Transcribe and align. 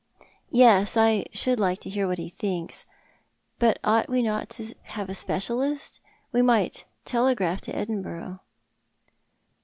"Yes. 0.65 0.97
I 0.97 1.25
should 1.31 1.59
like 1.59 1.77
to 1.81 1.89
hear 1.91 2.07
wliat 2.07 2.17
he 2.17 2.29
thinks. 2.29 2.85
But 3.59 3.77
ought 3.83 4.09
we 4.09 4.23
not 4.23 4.49
to 4.57 4.73
have 4.97 5.11
a 5.11 5.13
specialist? 5.13 6.01
We 6.31 6.41
might 6.41 6.85
telegraph 7.05 7.61
to 7.61 7.75
Edinburgh." 7.75 8.39